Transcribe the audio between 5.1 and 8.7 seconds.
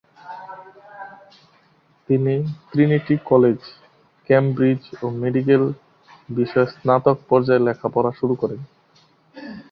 Medical বিষয়ে স্নাতক পর্যায়ে লেখাপড়া শুরু করেন।